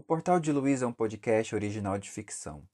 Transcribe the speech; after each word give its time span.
O 0.00 0.02
Portal 0.02 0.40
de 0.40 0.50
Luiz 0.50 0.80
é 0.80 0.86
um 0.86 0.94
podcast 0.94 1.54
original 1.54 1.98
de 1.98 2.10
ficção. 2.10 2.66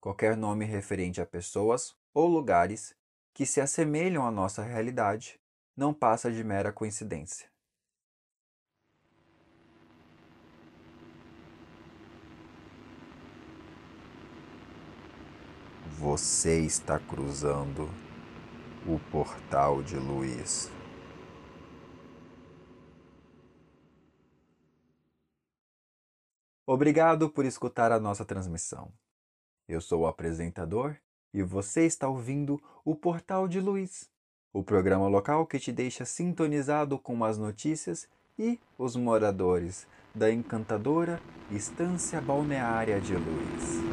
Qualquer 0.00 0.38
nome 0.38 0.64
referente 0.64 1.20
a 1.20 1.26
pessoas 1.26 1.94
ou 2.14 2.26
lugares 2.26 2.96
que 3.34 3.44
se 3.44 3.60
assemelham 3.60 4.26
à 4.26 4.30
nossa 4.30 4.62
realidade 4.62 5.38
não 5.76 5.92
passa 5.92 6.32
de 6.32 6.42
mera 6.42 6.72
coincidência. 6.72 7.46
Você 15.98 16.60
está 16.60 16.98
cruzando 16.98 17.86
o 18.86 18.98
Portal 19.10 19.82
de 19.82 19.96
Luiz. 19.96 20.71
Obrigado 26.66 27.28
por 27.28 27.44
escutar 27.44 27.90
a 27.90 27.98
nossa 27.98 28.24
transmissão. 28.24 28.92
Eu 29.68 29.80
sou 29.80 30.02
o 30.02 30.06
apresentador 30.06 30.96
e 31.34 31.42
você 31.42 31.86
está 31.86 32.08
ouvindo 32.08 32.62
o 32.84 32.94
Portal 32.94 33.48
de 33.48 33.58
Luiz, 33.58 34.08
o 34.52 34.62
programa 34.62 35.08
local 35.08 35.44
que 35.44 35.58
te 35.58 35.72
deixa 35.72 36.04
sintonizado 36.04 37.00
com 37.00 37.24
as 37.24 37.36
notícias 37.36 38.08
e 38.38 38.60
os 38.78 38.94
moradores 38.94 39.88
da 40.14 40.32
encantadora 40.32 41.20
Estância 41.50 42.20
Balneária 42.20 43.00
de 43.00 43.14
Luiz. 43.16 43.91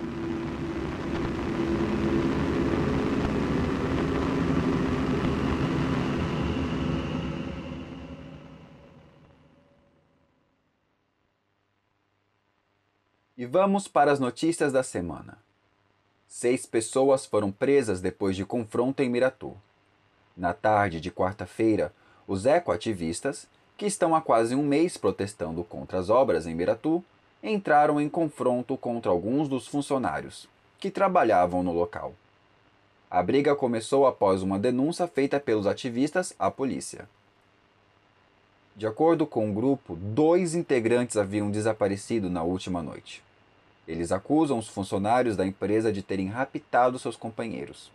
E 13.40 13.46
vamos 13.46 13.88
para 13.88 14.12
as 14.12 14.20
notícias 14.20 14.74
da 14.74 14.84
semana. 14.84 15.38
Seis 16.28 16.66
pessoas 16.66 17.26
foram 17.26 17.54
presas 17.54 18.02
depois 18.02 18.36
de 18.36 18.44
confronto 18.44 19.02
em 19.02 19.09
Miratu. 19.09 19.56
Na 20.36 20.54
tarde 20.54 21.00
de 21.00 21.09
quarta-feira, 21.09 21.94
os 22.28 22.46
ecoativistas, 22.46 23.48
que 23.78 23.86
estão 23.86 24.14
há 24.14 24.20
quase 24.20 24.56
um 24.56 24.62
mês 24.62 24.98
protestando 24.98 25.64
contra 25.64 26.00
as 26.00 26.09
obras 26.09 26.46
em 26.46 26.54
Miratu, 26.54 27.02
entraram 27.42 28.02
em 28.02 28.09
confronto 28.09 28.76
contra 28.76 29.09
alguns 29.09 29.48
dos 29.48 29.66
funcionários 29.68 30.46
que 30.78 30.92
trabalhavam 30.92 31.64
no 31.64 31.72
local. 31.72 32.14
A 33.09 33.24
briga 33.24 33.56
começou 33.56 34.06
após 34.06 34.44
uma 34.44 34.59
denúncia 34.59 35.08
feita 35.08 35.40
pelos 35.40 35.66
ativistas 35.66 36.36
à 36.38 36.52
polícia. 36.52 37.08
De 38.76 38.86
acordo 38.86 39.26
com 39.26 39.50
o 39.50 39.53
grupo, 39.53 39.96
dois 39.96 40.56
integrantes 40.56 41.16
haviam 41.16 41.50
desaparecido 41.50 42.30
na 42.30 42.44
última 42.44 42.84
noite. 42.84 43.28
Eles 43.90 44.12
acusam 44.12 44.59
os 44.59 44.68
funcionários 44.68 45.36
da 45.36 45.48
empresa 45.48 45.92
de 45.92 46.04
terem 46.04 46.28
raptado 46.28 47.00
seus 47.00 47.16
companheiros. 47.16 47.92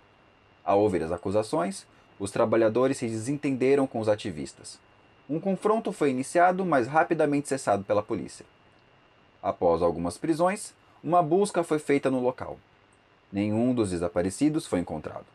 Ao 0.65 0.81
ouvir 0.81 1.05
as 1.05 1.13
acusações, 1.13 1.87
os 2.19 2.33
trabalhadores 2.33 2.97
se 2.97 3.07
desentenderam 3.07 3.87
com 3.87 4.01
os 4.01 4.09
ativistas. 4.09 4.81
Um 5.31 5.39
confronto 5.39 5.93
foi 5.93 6.11
iniciado, 6.11 6.65
mas 6.65 6.89
rapidamente 6.89 7.49
cessado 7.49 7.85
pela 7.85 8.03
polícia. 8.03 8.45
Após 9.41 9.83
algumas 9.83 10.19
prisões, 10.19 10.75
uma 11.03 11.23
busca 11.23 11.63
foi 11.63 11.79
feita 11.79 12.11
no 12.11 12.19
local. 12.19 12.59
Nenhum 13.33 13.73
dos 13.73 13.91
desaparecidos 13.91 14.67
foi 14.67 14.81
encontrado. 14.81 15.27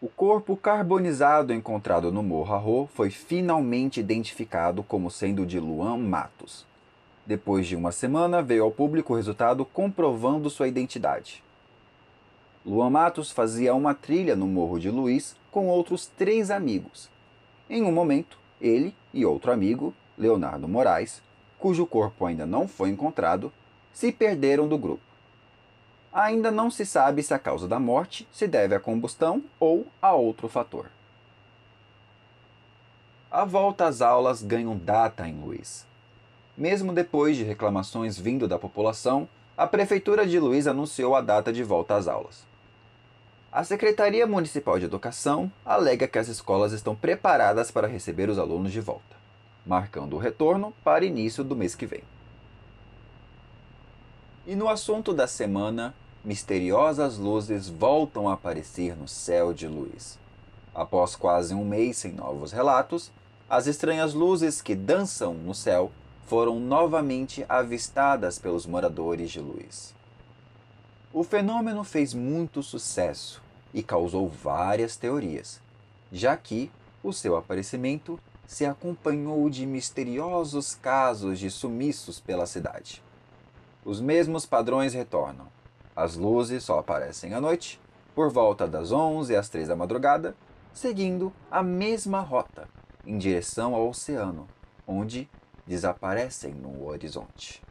O 0.00 0.08
corpo 0.08 0.56
carbonizado 0.56 1.52
encontrado 1.52 2.10
no 2.10 2.22
Morro 2.22 2.54
Arro 2.54 2.90
foi 2.94 3.10
finalmente 3.10 4.00
identificado 4.00 4.82
como 4.82 5.10
sendo 5.10 5.44
de 5.44 5.60
Luan 5.60 5.98
Matos, 5.98 6.64
depois 7.28 7.66
de 7.66 7.76
uma 7.76 7.92
semana, 7.92 8.40
veio 8.40 8.64
ao 8.64 8.70
público 8.70 9.12
o 9.12 9.16
resultado 9.16 9.62
comprovando 9.62 10.48
sua 10.48 10.66
identidade. 10.66 11.44
Luan 12.64 12.88
Matos 12.88 13.30
fazia 13.30 13.74
uma 13.74 13.92
trilha 13.92 14.34
no 14.34 14.46
Morro 14.46 14.80
de 14.80 14.90
Luiz 14.90 15.36
com 15.50 15.68
outros 15.68 16.06
três 16.06 16.50
amigos. 16.50 17.10
Em 17.68 17.82
um 17.82 17.92
momento, 17.92 18.38
ele 18.58 18.94
e 19.12 19.26
outro 19.26 19.52
amigo, 19.52 19.92
Leonardo 20.16 20.66
Moraes, 20.66 21.22
cujo 21.58 21.84
corpo 21.84 22.24
ainda 22.24 22.46
não 22.46 22.66
foi 22.66 22.88
encontrado, 22.88 23.52
se 23.92 24.10
perderam 24.10 24.66
do 24.66 24.78
grupo. 24.78 25.02
Ainda 26.10 26.50
não 26.50 26.70
se 26.70 26.86
sabe 26.86 27.22
se 27.22 27.34
a 27.34 27.38
causa 27.38 27.68
da 27.68 27.78
morte 27.78 28.26
se 28.32 28.48
deve 28.48 28.74
à 28.74 28.80
combustão 28.80 29.44
ou 29.60 29.86
a 30.00 30.14
outro 30.14 30.48
fator. 30.48 30.86
A 33.30 33.44
volta 33.44 33.86
às 33.86 34.00
aulas 34.00 34.42
ganha 34.42 34.74
data 34.74 35.28
em 35.28 35.38
Luiz. 35.38 35.86
Mesmo 36.58 36.92
depois 36.92 37.36
de 37.36 37.44
reclamações 37.44 38.18
vindo 38.18 38.48
da 38.48 38.58
população, 38.58 39.28
a 39.56 39.64
Prefeitura 39.64 40.26
de 40.26 40.40
Luiz 40.40 40.66
anunciou 40.66 41.14
a 41.14 41.20
data 41.20 41.52
de 41.52 41.62
volta 41.62 41.94
às 41.94 42.08
aulas. 42.08 42.42
A 43.52 43.62
Secretaria 43.62 44.26
Municipal 44.26 44.76
de 44.76 44.84
Educação 44.84 45.52
alega 45.64 46.08
que 46.08 46.18
as 46.18 46.26
escolas 46.26 46.72
estão 46.72 46.96
preparadas 46.96 47.70
para 47.70 47.86
receber 47.86 48.28
os 48.28 48.40
alunos 48.40 48.72
de 48.72 48.80
volta, 48.80 49.16
marcando 49.64 50.16
o 50.16 50.18
retorno 50.18 50.74
para 50.82 51.04
início 51.04 51.44
do 51.44 51.54
mês 51.54 51.76
que 51.76 51.86
vem. 51.86 52.02
E 54.44 54.56
no 54.56 54.68
assunto 54.68 55.14
da 55.14 55.28
semana, 55.28 55.94
misteriosas 56.24 57.18
luzes 57.18 57.68
voltam 57.68 58.28
a 58.28 58.32
aparecer 58.32 58.96
no 58.96 59.06
céu 59.06 59.52
de 59.52 59.68
Luiz. 59.68 60.18
Após 60.74 61.14
quase 61.14 61.54
um 61.54 61.64
mês 61.64 61.98
sem 61.98 62.10
novos 62.10 62.50
relatos, 62.50 63.12
as 63.48 63.68
estranhas 63.68 64.12
luzes 64.12 64.60
que 64.60 64.74
dançam 64.74 65.34
no 65.34 65.54
céu 65.54 65.92
foram 66.28 66.60
novamente 66.60 67.42
avistadas 67.48 68.38
pelos 68.38 68.66
moradores 68.66 69.30
de 69.30 69.40
Luiz. 69.40 69.94
O 71.10 71.24
fenômeno 71.24 71.82
fez 71.82 72.12
muito 72.12 72.62
sucesso 72.62 73.40
e 73.72 73.82
causou 73.82 74.28
várias 74.28 74.94
teorias, 74.94 75.58
já 76.12 76.36
que 76.36 76.70
o 77.02 77.14
seu 77.14 77.34
aparecimento 77.34 78.20
se 78.46 78.66
acompanhou 78.66 79.48
de 79.48 79.64
misteriosos 79.64 80.74
casos 80.74 81.38
de 81.38 81.50
sumiços 81.50 82.20
pela 82.20 82.44
cidade. 82.44 83.02
Os 83.82 83.98
mesmos 83.98 84.44
padrões 84.44 84.92
retornam. 84.92 85.46
As 85.96 86.14
luzes 86.14 86.62
só 86.62 86.78
aparecem 86.78 87.32
à 87.32 87.40
noite, 87.40 87.80
por 88.14 88.30
volta 88.30 88.68
das 88.68 88.92
11 88.92 89.34
às 89.34 89.48
3 89.48 89.68
da 89.68 89.76
madrugada, 89.76 90.36
seguindo 90.74 91.32
a 91.50 91.62
mesma 91.62 92.20
rota, 92.20 92.68
em 93.06 93.16
direção 93.16 93.74
ao 93.74 93.88
oceano, 93.88 94.46
onde 94.86 95.26
desaparecem 95.68 96.54
no 96.54 96.86
horizonte. 96.86 97.62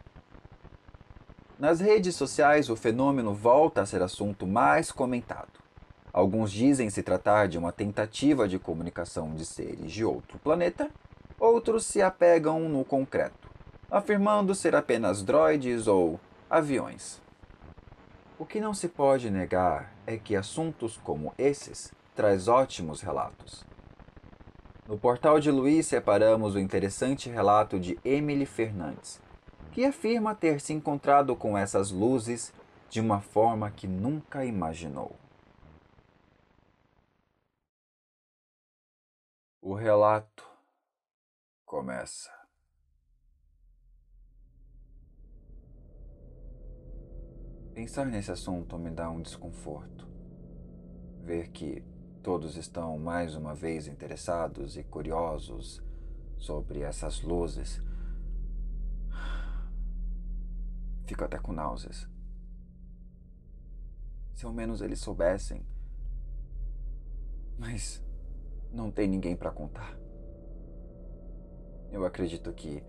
Nas 1.58 1.80
redes 1.80 2.16
sociais, 2.16 2.70
o 2.70 2.76
fenômeno 2.76 3.34
volta 3.34 3.82
a 3.82 3.86
ser 3.86 4.04
assunto 4.04 4.46
mais 4.46 4.92
comentado. 4.92 5.60
Alguns 6.14 6.52
dizem 6.52 6.90
se 6.92 7.02
tratar 7.02 7.48
de 7.48 7.58
uma 7.58 7.72
tentativa 7.72 8.48
de 8.48 8.60
comunicação 8.60 9.34
de 9.34 9.44
seres 9.44 9.92
de 9.92 10.06
outro 10.06 10.38
planeta, 10.38 10.90
outros 11.40 11.86
se 11.86 12.02
apegam 12.02 12.70
no 12.70 12.86
concreto, 12.86 13.50
afirmando 13.90 14.54
ser 14.54 14.76
apenas 14.76 15.24
droides 15.24 15.88
ou 15.88 16.20
aviões. 16.48 17.20
O 18.38 18.46
que 18.46 18.62
não 18.62 18.74
se 18.74 18.88
pode 18.88 19.32
negar 19.32 19.92
é 20.06 20.18
que 20.18 20.36
assuntos 20.36 20.98
como 21.04 21.34
esses 21.38 21.92
traz 22.16 22.48
ótimos 22.48 23.02
relatos. 23.02 23.66
No 24.88 24.98
portal 24.98 25.38
de 25.38 25.52
Luiz 25.52 25.86
separamos 25.86 26.56
o 26.56 26.60
interessante 26.60 27.30
relato 27.30 27.78
de 27.78 28.00
Emily 28.06 28.46
Fernandes, 28.46 29.22
que 29.74 29.84
afirma 29.84 30.34
ter 30.34 30.62
se 30.62 30.72
encontrado 30.72 31.36
com 31.36 31.58
essas 31.58 31.92
luzes 31.92 32.54
de 32.90 33.02
uma 33.02 33.20
forma 33.20 33.70
que 33.70 33.86
nunca 33.86 34.46
imaginou. 34.46 35.14
O 39.62 39.74
relato 39.74 40.50
começa. 41.66 42.32
Pensar 47.74 48.06
nesse 48.06 48.32
assunto 48.32 48.80
me 48.80 48.90
dá 48.90 49.10
um 49.10 49.22
desconforto. 49.22 50.08
Ver 51.26 51.50
que 51.50 51.84
Todos 52.28 52.58
estão 52.58 53.00
mais 53.00 53.36
uma 53.36 53.56
vez 53.56 53.88
interessados 53.88 54.76
e 54.76 54.84
curiosos 54.84 55.82
sobre 56.36 56.82
essas 56.82 57.22
luzes. 57.22 57.82
Fico 61.06 61.24
até 61.24 61.40
com 61.40 61.54
náuseas. 61.54 62.06
Se 64.34 64.46
ao 64.46 64.52
menos 64.52 64.82
eles 64.82 65.00
soubessem. 65.00 65.66
Mas 67.58 68.04
não 68.74 68.92
tem 68.92 69.08
ninguém 69.08 69.34
para 69.34 69.50
contar. 69.50 69.98
Eu 71.94 72.04
acredito 72.06 72.52
que 72.52 72.84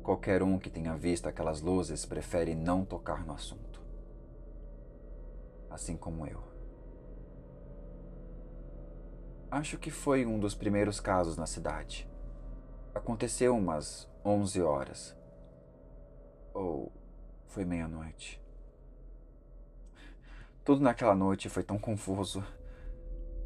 qualquer 0.00 0.44
um 0.44 0.60
que 0.60 0.70
tenha 0.70 0.96
visto 0.96 1.26
aquelas 1.26 1.60
luzes 1.60 2.06
prefere 2.06 2.54
não 2.54 2.84
tocar 2.84 3.26
no 3.26 3.32
assunto. 3.32 3.82
Assim 5.68 5.96
como 5.96 6.24
eu. 6.24 6.45
Acho 9.56 9.78
que 9.78 9.90
foi 9.90 10.26
um 10.26 10.38
dos 10.38 10.54
primeiros 10.54 11.00
casos 11.00 11.38
na 11.38 11.46
cidade. 11.46 12.06
Aconteceu 12.94 13.56
umas 13.56 14.06
11 14.22 14.60
horas. 14.60 15.16
Ou 16.52 16.92
foi 17.46 17.64
meia-noite? 17.64 18.38
Tudo 20.62 20.82
naquela 20.82 21.14
noite 21.14 21.48
foi 21.48 21.62
tão 21.62 21.78
confuso. 21.78 22.44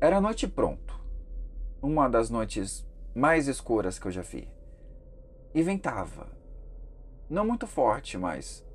Era 0.01 0.21
noite 0.21 0.49
pronto. 0.49 1.01
Uma 1.81 2.09
das 2.09 2.29
noites 2.29 2.85
mais 3.15 3.47
escuras 3.47 3.97
que 3.97 4.07
eu 4.09 4.11
já 4.11 4.23
vi. 4.23 4.49
E 5.55 5.63
ventava. 5.63 6.27
Não 7.29 7.47
muito 7.47 7.69
forte, 7.69 8.19
mas 8.19 8.67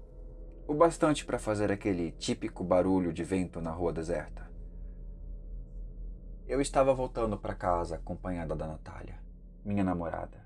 o 0.65 0.73
bastante 0.73 1.25
para 1.25 1.37
fazer 1.37 1.69
aquele 1.69 2.13
típico 2.13 2.63
barulho 2.63 3.11
de 3.11 3.25
vento 3.25 3.59
na 3.59 3.71
rua 3.71 3.91
deserta. 3.91 4.44
Eu 6.47 6.61
estava 6.61 6.93
voltando 6.93 7.35
para 7.39 7.55
casa 7.55 7.95
acompanhada 7.95 8.55
da 8.55 8.67
Natália, 8.67 9.17
minha 9.63 9.83
namorada. 9.83 10.45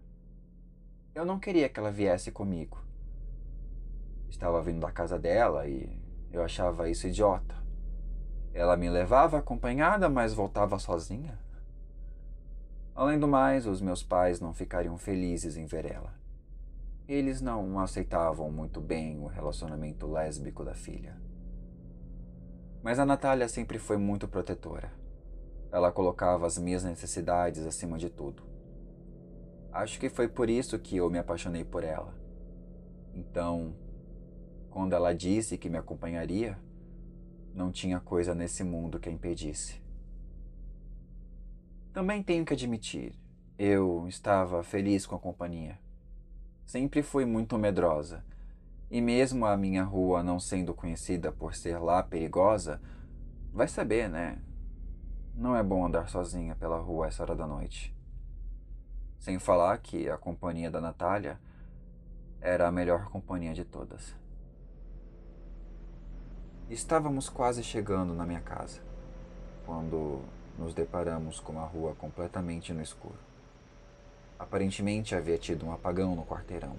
Eu 1.14 1.26
não 1.26 1.38
queria 1.38 1.68
que 1.68 1.78
ela 1.78 1.92
viesse 1.92 2.32
comigo. 2.32 2.82
Estava 4.30 4.62
vindo 4.62 4.80
da 4.80 4.94
casa 4.94 5.20
dela 5.20 5.68
e 5.68 6.02
eu 6.32 6.42
achava 6.42 6.90
isso 6.90 7.06
idiota. 7.06 7.54
Ela 8.54 8.78
me 8.78 8.90
levava 8.90 9.40
acompanhada, 9.40 10.08
mas 10.08 10.34
voltava 10.34 10.80
sozinha. 10.80 11.38
Além 12.96 13.20
do 13.20 13.28
mais, 13.28 13.66
os 13.66 13.82
meus 13.82 14.02
pais 14.02 14.40
não 14.40 14.54
ficariam 14.54 14.98
felizes 14.98 15.58
em 15.58 15.66
ver 15.66 15.86
ela. 15.86 16.14
Eles 17.10 17.42
não 17.42 17.78
aceitavam 17.78 18.50
muito 18.50 18.80
bem 18.80 19.20
o 19.20 19.28
relacionamento 19.28 20.08
lésbico 20.08 20.64
da 20.64 20.74
filha. 20.74 21.18
Mas 22.82 23.00
a 23.00 23.06
Natália 23.06 23.50
sempre 23.50 23.78
foi 23.78 23.98
muito 23.98 24.30
protetora. 24.30 24.99
Ela 25.72 25.92
colocava 25.92 26.48
as 26.48 26.58
minhas 26.58 26.84
necessidades 26.84 27.66
acima 27.66 27.98
de 27.98 28.10
tudo. 28.10 28.44
Acho 29.72 30.00
que 30.00 30.10
foi 30.10 30.28
por 30.28 30.50
isso 30.50 30.80
que 30.80 30.98
eu 30.98 31.10
me 31.10 31.20
apaixonei 31.20 31.64
por 31.64 31.84
ela. 31.84 32.14
Então, 33.14 33.76
quando 34.70 34.94
ela 34.94 35.14
disse 35.14 35.58
que 35.58 35.70
me 35.70 35.78
acompanharia, 35.78 36.58
não 37.54 37.72
tinha 37.72 38.00
coisa 38.00 38.34
nesse 38.34 38.64
mundo 38.64 39.00
que 39.00 39.10
a 39.10 39.12
impedisse. 39.12 39.82
Também 41.94 42.24
tenho 42.24 42.46
que 42.46 42.54
admitir, 42.54 43.14
eu 43.58 44.08
estava 44.08 44.64
feliz 44.64 45.06
com 45.06 45.16
a 45.16 45.20
companhia. 45.20 45.78
Sempre 46.66 47.02
fui 47.02 47.26
muito 47.26 47.58
medrosa, 47.58 48.24
e 48.90 49.02
mesmo 49.02 49.46
a 49.46 49.58
minha 49.58 49.84
rua 49.84 50.24
não 50.24 50.40
sendo 50.40 50.74
conhecida 50.74 51.32
por 51.32 51.54
ser 51.54 51.78
lá 51.78 52.02
perigosa, 52.02 52.82
vai 53.52 53.68
saber, 53.68 54.10
né? 54.10 54.40
Não 55.40 55.56
é 55.56 55.64
bom 55.64 55.86
andar 55.86 56.10
sozinha 56.10 56.54
pela 56.54 56.78
rua 56.80 57.08
essa 57.08 57.24
hora 57.24 57.34
da 57.34 57.48
noite. 57.48 57.96
Sem 59.18 59.40
falar 59.40 59.78
que 59.78 60.10
a 60.10 60.18
companhia 60.18 60.70
da 60.70 60.82
Natália 60.82 61.40
era 62.42 62.68
a 62.68 62.72
melhor 62.74 63.06
companhia 63.06 63.54
de 63.54 63.64
todas. 63.64 64.14
Estávamos 66.70 67.30
quase 67.30 67.64
chegando 67.64 68.14
na 68.14 68.26
minha 68.26 68.42
casa, 68.42 68.82
quando 69.66 70.20
nos 70.58 70.74
deparamos 70.74 71.40
com 71.40 71.54
uma 71.54 71.66
rua 71.66 71.96
completamente 71.96 72.74
no 72.74 72.82
escuro. 72.82 73.16
Aparentemente 74.38 75.16
havia 75.16 75.38
tido 75.38 75.66
um 75.66 75.72
apagão 75.72 76.18
no 76.18 76.26
quarteirão. 76.26 76.76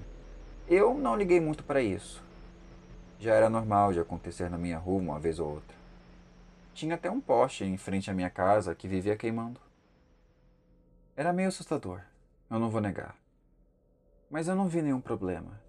Eu 0.68 0.92
não 0.92 1.16
liguei 1.16 1.40
muito 1.40 1.64
para 1.64 1.80
isso. 1.80 2.22
Já 3.18 3.32
era 3.32 3.48
normal 3.48 3.94
de 3.94 4.00
acontecer 4.00 4.50
na 4.50 4.58
minha 4.58 4.76
rua 4.76 5.00
uma 5.00 5.18
vez 5.18 5.38
ou 5.38 5.48
outra. 5.48 5.79
Tinha 6.80 6.94
até 6.94 7.10
um 7.10 7.20
poste 7.20 7.62
em 7.62 7.76
frente 7.76 8.10
à 8.10 8.14
minha 8.14 8.30
casa 8.30 8.74
que 8.74 8.88
vivia 8.88 9.14
queimando. 9.14 9.60
Era 11.14 11.30
meio 11.30 11.48
assustador, 11.48 12.00
eu 12.48 12.58
não 12.58 12.70
vou 12.70 12.80
negar. 12.80 13.18
Mas 14.30 14.48
eu 14.48 14.54
não 14.54 14.66
vi 14.66 14.80
nenhum 14.80 14.98
problema. 14.98 15.60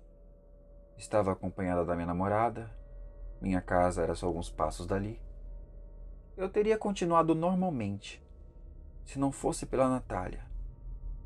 Estava 0.97 1.33
acompanhada 1.33 1.83
da 1.83 1.95
minha 1.95 2.05
namorada, 2.05 2.71
minha 3.41 3.59
casa 3.59 4.01
era 4.01 4.15
só 4.15 4.25
alguns 4.25 4.49
passos 4.49 4.87
dali. 4.87 5.21
Eu 6.37 6.47
teria 6.47 6.77
continuado 6.77 7.35
normalmente, 7.35 8.23
se 9.03 9.19
não 9.19 9.33
fosse 9.33 9.65
pela 9.65 9.89
Natália, 9.89 10.45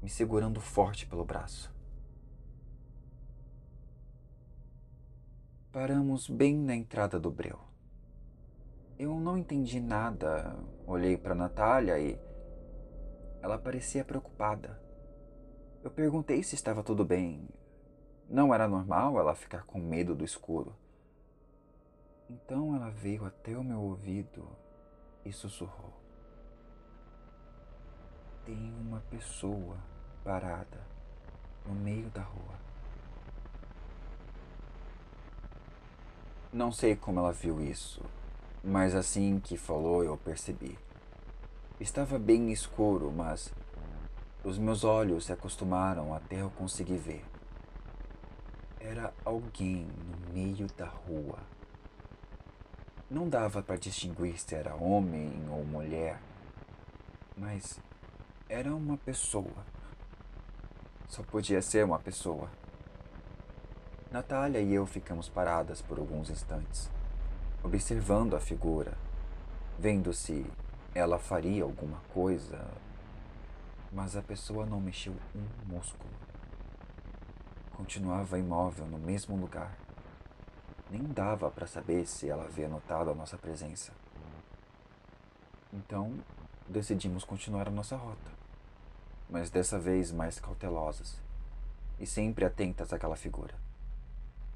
me 0.01 0.09
segurando 0.09 0.59
forte 0.59 1.05
pelo 1.05 1.23
braço. 1.23 1.71
Paramos 5.71 6.27
bem 6.27 6.57
na 6.57 6.73
entrada 6.73 7.19
do 7.19 7.29
breu. 7.29 7.74
Eu 8.97 9.19
não 9.19 9.37
entendi 9.37 9.81
nada. 9.81 10.57
Olhei 10.87 11.17
para 11.17 11.35
Natália 11.35 11.99
e 11.99 12.17
ela 13.41 13.57
parecia 13.57 14.05
preocupada. 14.05 14.81
Eu 15.83 15.91
perguntei 15.91 16.41
se 16.41 16.55
estava 16.55 16.81
tudo 16.81 17.03
bem. 17.03 17.47
Não 18.29 18.53
era 18.53 18.67
normal 18.67 19.19
ela 19.19 19.35
ficar 19.35 19.65
com 19.65 19.79
medo 19.79 20.15
do 20.15 20.23
escuro. 20.23 20.73
Então 22.29 22.73
ela 22.73 22.89
veio 22.89 23.25
até 23.25 23.57
o 23.57 23.63
meu 23.63 23.81
ouvido 23.81 24.47
e 25.25 25.31
sussurrou: 25.31 25.93
Tem 28.45 28.73
uma 28.79 29.01
pessoa 29.11 29.77
parada 30.23 30.87
no 31.65 31.75
meio 31.75 32.09
da 32.11 32.21
rua. 32.21 32.55
Não 36.51 36.71
sei 36.71 36.95
como 36.95 37.19
ela 37.19 37.33
viu 37.33 37.61
isso, 37.61 38.01
mas 38.65 38.95
assim 38.95 39.39
que 39.39 39.55
falou 39.55 40.03
eu 40.03 40.17
percebi. 40.17 40.77
Estava 41.79 42.17
bem 42.17 42.51
escuro, 42.51 43.11
mas 43.11 43.53
os 44.43 44.57
meus 44.57 44.83
olhos 44.83 45.25
se 45.25 45.33
acostumaram 45.33 46.15
até 46.15 46.41
eu 46.41 46.49
conseguir 46.49 46.97
ver. 46.97 47.23
Era 48.79 49.13
alguém 49.23 49.85
no 49.85 50.33
meio 50.33 50.65
da 50.75 50.87
rua. 50.87 51.37
Não 53.07 53.29
dava 53.29 53.61
para 53.61 53.75
distinguir 53.75 54.39
se 54.39 54.55
era 54.55 54.73
homem 54.73 55.31
ou 55.47 55.63
mulher, 55.63 56.19
mas 57.37 57.79
era 58.49 58.73
uma 58.73 58.97
pessoa. 58.97 59.63
Só 61.07 61.21
podia 61.21 61.61
ser 61.61 61.85
uma 61.85 61.99
pessoa. 61.99 62.49
Natália 64.11 64.59
e 64.59 64.73
eu 64.73 64.87
ficamos 64.87 65.29
paradas 65.29 65.83
por 65.83 65.99
alguns 65.99 66.31
instantes 66.31 66.89
observando 67.65 68.35
a 68.35 68.39
figura, 68.39 68.95
vendo 69.79 70.13
se 70.13 70.45
ela 70.93 71.17
faria 71.17 71.63
alguma 71.63 71.97
coisa, 72.13 72.63
mas 73.91 74.15
a 74.15 74.21
pessoa 74.21 74.67
não 74.67 74.79
mexeu 74.79 75.13
um 75.35 75.73
músculo. 75.73 76.13
Continuava 77.71 78.37
imóvel 78.37 78.85
no 78.85 78.99
mesmo 78.99 79.35
lugar. 79.35 79.75
Nem 80.91 81.01
dava 81.01 81.49
para 81.49 81.65
saber 81.65 82.05
se 82.05 82.29
ela 82.29 82.45
havia 82.45 82.69
notado 82.69 83.09
a 83.09 83.15
nossa 83.15 83.35
presença. 83.35 83.91
Então, 85.73 86.13
decidimos 86.69 87.23
continuar 87.23 87.67
a 87.67 87.71
nossa 87.71 87.95
rota, 87.95 88.31
mas 89.27 89.49
dessa 89.49 89.79
vez 89.79 90.11
mais 90.11 90.39
cautelosas 90.39 91.19
e 91.99 92.05
sempre 92.05 92.45
atentas 92.45 92.93
àquela 92.93 93.15
figura. 93.15 93.55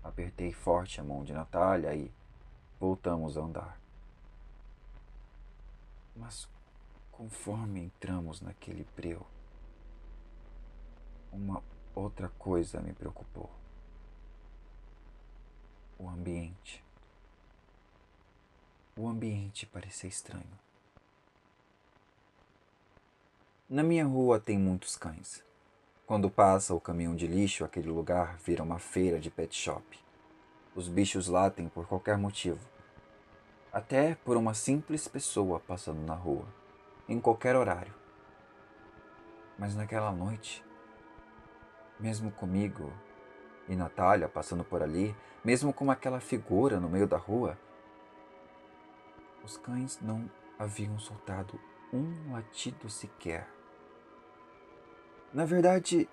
Apertei 0.03 0.53
forte 0.53 1.01
a 1.01 1.03
mão 1.03 1.23
de 1.23 1.33
Natália 1.33 1.93
e, 1.95 2.11
voltamos 2.79 3.37
a 3.37 3.41
andar. 3.41 3.79
Mas 6.15 6.47
conforme 7.11 7.81
entramos 7.81 8.41
naquele 8.41 8.87
breu, 8.95 9.25
uma 11.31 11.61
outra 11.93 12.29
coisa 12.39 12.79
me 12.81 12.93
preocupou. 12.93 13.49
O 15.97 16.07
ambiente. 16.07 16.83
O 18.95 19.07
ambiente 19.07 19.65
parecia 19.65 20.09
estranho. 20.09 20.59
Na 23.69 23.83
minha 23.83 24.05
rua 24.05 24.39
tem 24.39 24.57
muitos 24.57 24.95
cães. 24.95 25.43
Quando 26.07 26.29
passa 26.29 26.73
o 26.73 26.81
caminhão 26.81 27.15
de 27.15 27.27
lixo, 27.27 27.63
aquele 27.63 27.89
lugar 27.89 28.37
vira 28.37 28.63
uma 28.63 28.79
feira 28.79 29.19
de 29.19 29.29
pet 29.29 29.55
shop. 29.55 29.99
Os 30.79 30.87
bichos 30.87 31.27
latem 31.27 31.67
por 31.67 31.85
qualquer 31.85 32.17
motivo. 32.17 32.65
Até 33.69 34.15
por 34.15 34.37
uma 34.37 34.53
simples 34.53 35.09
pessoa 35.09 35.59
passando 35.59 35.99
na 36.05 36.13
rua, 36.13 36.45
em 37.05 37.19
qualquer 37.19 37.53
horário. 37.53 37.93
Mas 39.57 39.75
naquela 39.75 40.09
noite, 40.09 40.63
mesmo 41.99 42.31
comigo 42.31 42.93
e 43.67 43.75
Natália 43.75 44.29
passando 44.29 44.63
por 44.63 44.81
ali, 44.81 45.13
mesmo 45.43 45.73
com 45.73 45.91
aquela 45.91 46.21
figura 46.21 46.79
no 46.79 46.87
meio 46.87 47.05
da 47.09 47.17
rua, 47.17 47.59
os 49.43 49.57
cães 49.57 49.99
não 50.01 50.31
haviam 50.57 50.97
soltado 50.97 51.59
um 51.91 52.31
latido 52.31 52.89
sequer. 52.89 53.49
Na 55.33 55.43
verdade, 55.43 56.07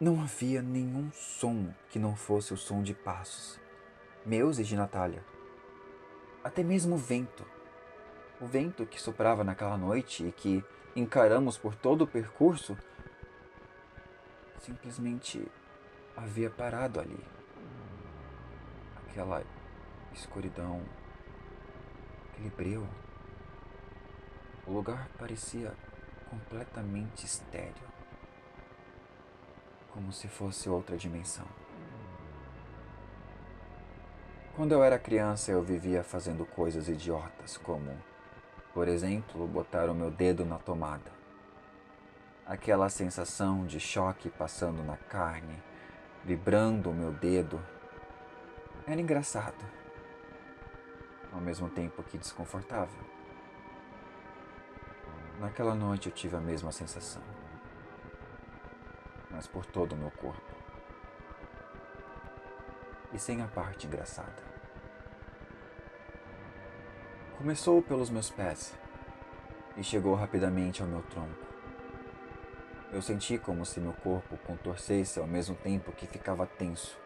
não 0.00 0.20
havia 0.20 0.60
nenhum 0.60 1.08
som 1.12 1.72
que 1.88 2.00
não 2.00 2.16
fosse 2.16 2.52
o 2.52 2.56
som 2.56 2.82
de 2.82 2.94
passos 2.94 3.60
meus 4.24 4.58
e 4.58 4.64
de 4.64 4.76
Natália. 4.76 5.24
Até 6.42 6.62
mesmo 6.62 6.94
o 6.94 6.98
vento. 6.98 7.44
O 8.40 8.46
vento 8.46 8.86
que 8.86 9.00
soprava 9.00 9.42
naquela 9.42 9.76
noite 9.76 10.24
e 10.24 10.32
que 10.32 10.64
encaramos 10.94 11.56
por 11.58 11.74
todo 11.74 12.02
o 12.02 12.06
percurso 12.06 12.76
simplesmente 14.60 15.46
havia 16.16 16.50
parado 16.50 17.00
ali. 17.00 17.18
aquela 19.08 19.42
escuridão, 20.12 20.82
aquele 22.30 22.50
breu. 22.50 22.86
O 24.66 24.72
lugar 24.72 25.08
parecia 25.18 25.74
completamente 26.30 27.24
estéril, 27.24 27.88
como 29.92 30.12
se 30.12 30.28
fosse 30.28 30.68
outra 30.68 30.96
dimensão. 30.96 31.46
Quando 34.58 34.72
eu 34.72 34.82
era 34.82 34.98
criança, 34.98 35.52
eu 35.52 35.62
vivia 35.62 36.02
fazendo 36.02 36.44
coisas 36.44 36.88
idiotas, 36.88 37.56
como, 37.56 37.96
por 38.74 38.88
exemplo, 38.88 39.46
botar 39.46 39.88
o 39.88 39.94
meu 39.94 40.10
dedo 40.10 40.44
na 40.44 40.58
tomada. 40.58 41.12
Aquela 42.44 42.88
sensação 42.88 43.64
de 43.66 43.78
choque 43.78 44.28
passando 44.28 44.82
na 44.82 44.96
carne, 44.96 45.62
vibrando 46.24 46.90
o 46.90 46.92
meu 46.92 47.12
dedo, 47.12 47.64
era 48.84 49.00
engraçado, 49.00 49.64
ao 51.32 51.40
mesmo 51.40 51.70
tempo 51.70 52.02
que 52.02 52.18
desconfortável. 52.18 53.04
Naquela 55.38 55.76
noite 55.76 56.08
eu 56.08 56.12
tive 56.12 56.34
a 56.34 56.40
mesma 56.40 56.72
sensação, 56.72 57.22
mas 59.30 59.46
por 59.46 59.64
todo 59.64 59.92
o 59.92 59.96
meu 59.96 60.10
corpo. 60.10 60.57
E 63.12 63.18
sem 63.18 63.42
a 63.42 63.46
parte 63.46 63.86
engraçada. 63.86 64.42
Começou 67.38 67.80
pelos 67.80 68.10
meus 68.10 68.30
pés 68.30 68.74
e 69.76 69.84
chegou 69.84 70.14
rapidamente 70.14 70.82
ao 70.82 70.88
meu 70.88 71.02
tronco. 71.02 71.46
Eu 72.92 73.00
senti 73.00 73.38
como 73.38 73.64
se 73.64 73.80
meu 73.80 73.92
corpo 73.92 74.36
contorcesse 74.38 75.20
ao 75.20 75.26
mesmo 75.26 75.54
tempo 75.54 75.92
que 75.92 76.06
ficava 76.06 76.46
tenso, 76.46 76.98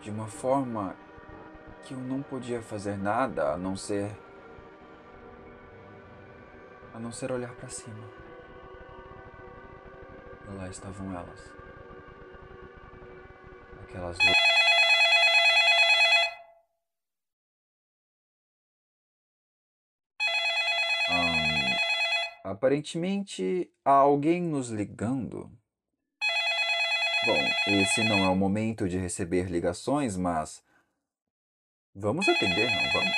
de 0.00 0.10
uma 0.10 0.26
forma 0.28 0.96
que 1.82 1.94
eu 1.94 1.98
não 1.98 2.22
podia 2.22 2.62
fazer 2.62 2.96
nada 2.96 3.52
a 3.52 3.58
não 3.58 3.76
ser 3.76 4.10
a 6.94 6.98
não 6.98 7.10
ser 7.10 7.32
olhar 7.32 7.52
para 7.54 7.68
cima. 7.68 8.04
E 10.48 10.56
lá 10.56 10.68
estavam 10.68 11.12
elas. 11.12 11.52
Aquelas 13.82 14.16
Aparentemente 22.52 23.72
há 23.82 23.92
alguém 23.92 24.42
nos 24.42 24.68
ligando. 24.68 25.50
Bom, 27.24 27.72
esse 27.80 28.04
não 28.04 28.18
é 28.18 28.28
o 28.28 28.36
momento 28.36 28.86
de 28.86 28.98
receber 28.98 29.50
ligações, 29.50 30.18
mas. 30.18 30.62
Vamos 31.94 32.28
atender, 32.28 32.70
não 32.70 32.92
vamos? 32.92 33.16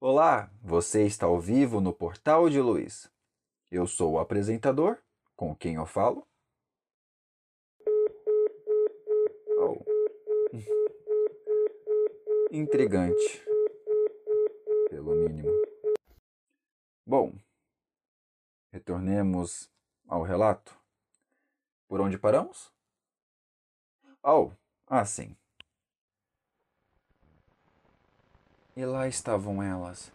Olá, 0.00 0.50
você 0.62 1.04
está 1.04 1.26
ao 1.26 1.38
vivo 1.38 1.78
no 1.78 1.92
Portal 1.92 2.48
de 2.48 2.58
Luiz. 2.58 3.12
Eu 3.70 3.86
sou 3.86 4.12
o 4.12 4.18
apresentador, 4.18 4.96
com 5.36 5.54
quem 5.54 5.74
eu 5.74 5.84
falo. 5.84 6.26
Oh. 9.58 9.76
Intrigante 12.50 13.49
pelo 14.90 15.14
mínimo. 15.14 15.48
Bom, 17.06 17.32
retornemos 18.72 19.70
ao 20.08 20.22
relato. 20.22 20.76
Por 21.88 22.00
onde 22.00 22.18
paramos? 22.18 22.72
Oh, 24.22 24.50
ah, 24.88 25.04
sim. 25.04 25.36
E 28.76 28.84
lá 28.84 29.06
estavam 29.06 29.62
elas, 29.62 30.12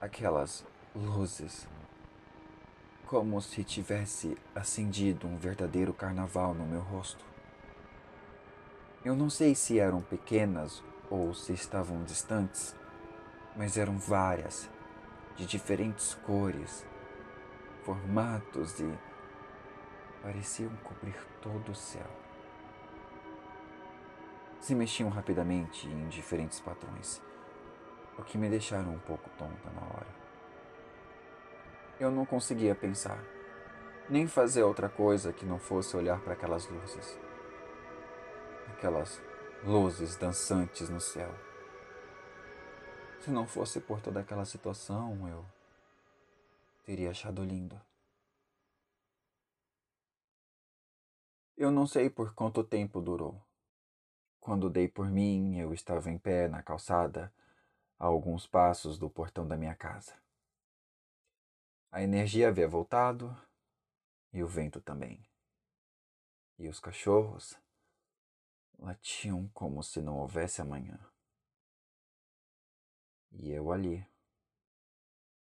aquelas 0.00 0.64
luzes, 0.94 1.68
como 3.06 3.40
se 3.42 3.62
tivesse 3.62 4.36
acendido 4.54 5.26
um 5.26 5.36
verdadeiro 5.36 5.92
carnaval 5.92 6.54
no 6.54 6.66
meu 6.66 6.80
rosto. 6.80 7.24
Eu 9.04 9.14
não 9.14 9.28
sei 9.28 9.54
se 9.54 9.78
eram 9.78 10.02
pequenas 10.02 10.82
ou 11.10 11.34
se 11.34 11.52
estavam 11.52 12.04
distantes, 12.04 12.74
mas 13.60 13.76
eram 13.76 13.98
várias, 13.98 14.70
de 15.36 15.44
diferentes 15.44 16.14
cores, 16.24 16.86
formatos 17.84 18.80
e 18.80 18.98
pareciam 20.22 20.74
cobrir 20.76 21.14
todo 21.42 21.70
o 21.70 21.74
céu. 21.74 22.06
Se 24.60 24.74
mexiam 24.74 25.10
rapidamente 25.10 25.86
em 25.86 26.08
diferentes 26.08 26.58
padrões, 26.58 27.20
o 28.16 28.22
que 28.22 28.38
me 28.38 28.48
deixaram 28.48 28.94
um 28.94 28.98
pouco 28.98 29.28
tonta 29.36 29.70
na 29.74 29.82
hora. 29.82 30.08
Eu 32.00 32.10
não 32.10 32.24
conseguia 32.24 32.74
pensar, 32.74 33.22
nem 34.08 34.26
fazer 34.26 34.62
outra 34.62 34.88
coisa 34.88 35.34
que 35.34 35.44
não 35.44 35.58
fosse 35.58 35.94
olhar 35.94 36.18
para 36.20 36.32
aquelas 36.32 36.66
luzes. 36.66 37.18
Aquelas 38.68 39.20
luzes 39.62 40.16
dançantes 40.16 40.88
no 40.88 40.98
céu. 40.98 41.49
Se 43.20 43.30
não 43.30 43.46
fosse 43.46 43.80
por 43.82 44.00
toda 44.00 44.20
aquela 44.20 44.46
situação, 44.46 45.28
eu 45.28 45.44
teria 46.84 47.10
achado 47.10 47.44
lindo. 47.44 47.78
Eu 51.54 51.70
não 51.70 51.86
sei 51.86 52.08
por 52.08 52.32
quanto 52.34 52.64
tempo 52.64 53.02
durou. 53.02 53.38
Quando 54.40 54.70
dei 54.70 54.88
por 54.88 55.10
mim, 55.10 55.58
eu 55.58 55.74
estava 55.74 56.10
em 56.10 56.16
pé 56.16 56.48
na 56.48 56.62
calçada, 56.62 57.30
a 57.98 58.06
alguns 58.06 58.46
passos 58.46 58.98
do 58.98 59.10
portão 59.10 59.46
da 59.46 59.54
minha 59.54 59.74
casa. 59.74 60.14
A 61.92 62.02
energia 62.02 62.48
havia 62.48 62.66
voltado 62.66 63.36
e 64.32 64.42
o 64.42 64.48
vento 64.48 64.80
também. 64.80 65.22
E 66.58 66.66
os 66.66 66.80
cachorros 66.80 67.54
latiam 68.78 69.46
como 69.48 69.82
se 69.82 70.00
não 70.00 70.16
houvesse 70.16 70.62
amanhã. 70.62 71.09
E 73.32 73.50
eu 73.50 73.72
ali, 73.72 74.06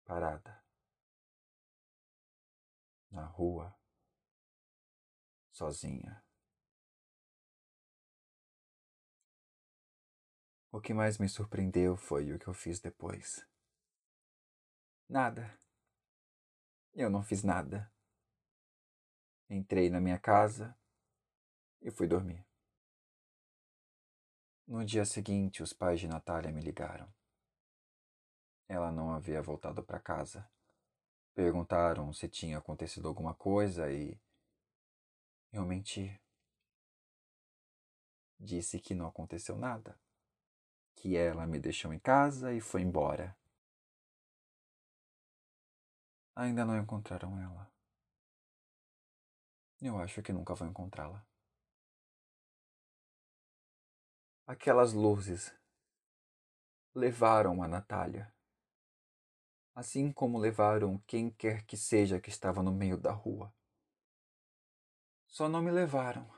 parada, 0.05 0.63
na 3.11 3.25
rua, 3.25 3.75
sozinha. 5.51 6.23
O 10.71 10.81
que 10.81 10.93
mais 10.93 11.17
me 11.17 11.29
surpreendeu 11.29 11.95
foi 11.95 12.33
o 12.33 12.37
que 12.37 12.47
eu 12.47 12.53
fiz 12.53 12.81
depois. 12.81 13.47
Nada. 15.07 15.57
Eu 16.93 17.09
não 17.09 17.23
fiz 17.23 17.43
nada. 17.43 17.89
Entrei 19.49 19.89
na 19.89 20.01
minha 20.01 20.19
casa 20.19 20.77
e 21.81 21.89
fui 21.91 22.07
dormir. 22.07 22.45
No 24.67 24.83
dia 24.83 25.05
seguinte, 25.05 25.63
os 25.63 25.71
pais 25.71 25.99
de 25.99 26.07
Natália 26.07 26.51
me 26.51 26.59
ligaram. 26.61 27.07
Ela 28.67 28.91
não 28.91 29.11
havia 29.11 29.41
voltado 29.41 29.83
para 29.83 29.99
casa. 29.99 30.49
Perguntaram 31.33 32.11
se 32.13 32.27
tinha 32.27 32.57
acontecido 32.57 33.07
alguma 33.07 33.33
coisa 33.33 33.91
e. 33.91 34.19
Eu 35.51 35.65
menti. 35.65 36.19
Disse 38.39 38.79
que 38.79 38.95
não 38.95 39.07
aconteceu 39.07 39.57
nada. 39.57 39.99
Que 40.95 41.15
ela 41.15 41.45
me 41.45 41.59
deixou 41.59 41.93
em 41.93 41.99
casa 41.99 42.53
e 42.53 42.59
foi 42.59 42.81
embora. 42.81 43.37
Ainda 46.35 46.65
não 46.65 46.77
encontraram 46.77 47.39
ela. 47.39 47.71
Eu 49.81 49.97
acho 49.99 50.21
que 50.21 50.33
nunca 50.33 50.55
vou 50.55 50.67
encontrá-la. 50.67 51.25
Aquelas 54.47 54.93
luzes 54.93 55.53
levaram 56.93 57.61
a 57.61 57.67
Natália 57.67 58.34
assim 59.75 60.11
como 60.11 60.39
levaram 60.39 60.97
quem 61.05 61.29
quer 61.29 61.65
que 61.65 61.75
seja 61.75 62.21
que 62.21 62.29
estava 62.29 62.63
no 62.63 62.71
meio 62.71 62.97
da 62.97 63.11
rua. 63.11 63.53
Só 65.27 65.49
não 65.49 65.61
me 65.61 65.69
levaram. 65.69 66.33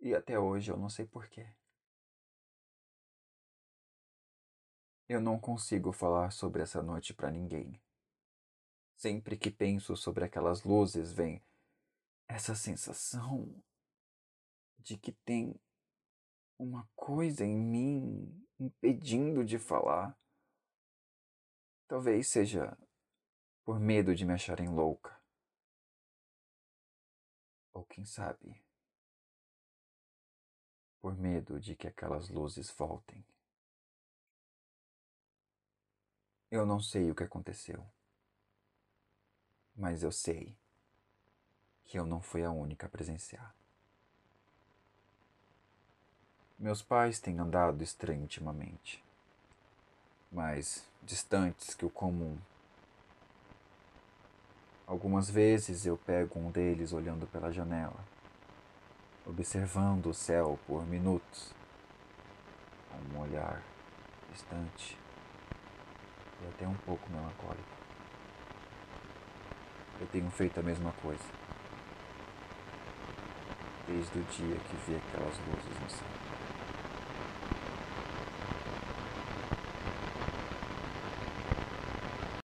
E 0.00 0.14
até 0.14 0.38
hoje 0.38 0.70
eu 0.70 0.76
não 0.76 0.90
sei 0.90 1.06
porquê. 1.06 1.50
Eu 5.08 5.20
não 5.22 5.40
consigo 5.40 5.90
falar 5.90 6.30
sobre 6.30 6.62
essa 6.62 6.82
noite 6.82 7.14
para 7.14 7.30
ninguém. 7.30 7.80
Sempre 8.94 9.38
que 9.38 9.50
penso 9.50 9.96
sobre 9.96 10.24
aquelas 10.24 10.62
luzes, 10.62 11.10
vem 11.10 11.42
essa 12.28 12.54
sensação 12.54 13.62
de 14.78 14.98
que 14.98 15.12
tem 15.12 15.58
uma 16.58 16.86
coisa 16.94 17.46
em 17.46 17.56
mim 17.56 18.46
impedindo 18.58 19.42
de 19.44 19.58
falar. 19.58 20.18
Talvez 21.88 22.28
seja 22.28 22.76
por 23.64 23.80
medo 23.80 24.14
de 24.14 24.26
me 24.26 24.34
acharem 24.34 24.68
louca. 24.68 25.18
Ou 27.72 27.82
quem 27.84 28.04
sabe, 28.04 28.62
por 31.00 31.16
medo 31.16 31.58
de 31.58 31.74
que 31.74 31.86
aquelas 31.86 32.28
luzes 32.28 32.70
voltem. 32.70 33.24
Eu 36.50 36.66
não 36.66 36.80
sei 36.80 37.10
o 37.10 37.14
que 37.14 37.24
aconteceu, 37.24 37.86
mas 39.74 40.02
eu 40.02 40.10
sei 40.10 40.56
que 41.84 41.98
eu 41.98 42.06
não 42.06 42.20
fui 42.20 42.42
a 42.42 42.50
única 42.50 42.86
a 42.86 42.90
presenciar. 42.90 43.54
Meus 46.58 46.82
pais 46.82 47.20
têm 47.20 47.38
andado 47.38 47.84
estranho 47.84 48.22
ultimamente, 48.22 49.04
mais 50.32 50.87
distantes 51.02 51.74
que 51.74 51.84
o 51.84 51.90
comum. 51.90 52.36
Algumas 54.86 55.28
vezes 55.28 55.84
eu 55.84 55.96
pego 55.96 56.38
um 56.38 56.50
deles 56.50 56.92
olhando 56.92 57.26
pela 57.26 57.52
janela, 57.52 57.98
observando 59.26 60.06
o 60.06 60.14
céu 60.14 60.58
por 60.66 60.86
minutos, 60.86 61.52
com 62.90 63.18
um 63.18 63.22
olhar 63.22 63.62
distante 64.32 64.98
e 66.42 66.48
até 66.48 66.66
um 66.66 66.76
pouco 66.86 67.10
melancólico. 67.10 67.78
Eu 70.00 70.06
tenho 70.06 70.30
feito 70.30 70.58
a 70.60 70.62
mesma 70.62 70.92
coisa 71.02 71.38
desde 73.88 74.18
o 74.18 74.22
dia 74.22 74.56
que 74.56 74.76
vi 74.86 74.96
aquelas 74.96 75.36
luzes 75.38 75.80
no 75.82 75.90
céu. 75.90 76.27